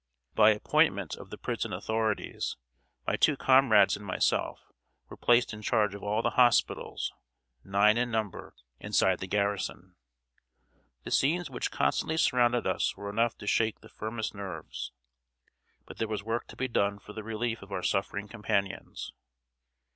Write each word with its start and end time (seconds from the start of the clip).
By 0.33 0.49
appointment 0.49 1.15
of 1.15 1.29
the 1.29 1.37
prison 1.37 1.71
authorities, 1.71 2.57
my 3.05 3.15
two 3.17 3.37
comrades 3.37 3.95
and 3.95 4.03
myself 4.03 4.71
were 5.09 5.15
placed 5.15 5.53
in 5.53 5.61
charge 5.61 5.93
of 5.93 6.01
all 6.01 6.23
the 6.23 6.31
hospitals, 6.31 7.13
nine 7.63 7.97
in 7.97 8.09
number, 8.09 8.55
inside 8.79 9.19
the 9.19 9.27
garrison. 9.27 9.93
The 11.03 11.11
scenes 11.11 11.51
which 11.51 11.69
constantly 11.69 12.17
surrounded 12.17 12.65
us 12.65 12.97
were 12.97 13.11
enough 13.11 13.37
to 13.37 13.45
shake 13.45 13.81
the 13.81 13.89
firmest 13.89 14.33
nerves; 14.33 14.91
but 15.85 15.97
there 15.97 16.07
was 16.07 16.23
work 16.23 16.47
to 16.47 16.55
be 16.55 16.67
done 16.67 16.97
for 16.97 17.13
the 17.13 17.21
relief 17.23 17.61
of 17.61 17.71
our 17.71 17.83
suffering 17.83 18.27
companions. 18.27 19.13